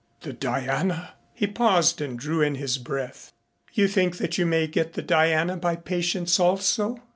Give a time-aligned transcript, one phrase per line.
[0.21, 3.31] The Diana" He paused and drew in his breath.
[3.73, 7.03] "You think that you may get the Diana by patience also?"